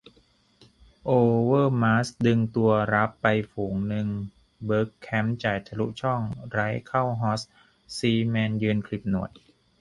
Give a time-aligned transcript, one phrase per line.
[1.05, 1.11] โอ
[1.45, 4.07] เวอร์มาร์สดึงตัวรับไปฝูงนึง
[4.65, 7.41] เบิร์กแคมป์จ่ายทะลุช่อง ไรต์เข้าฮอส
[7.97, 9.29] ซีแมนยืนขลิบหนวด